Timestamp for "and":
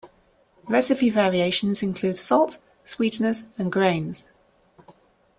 3.59-3.71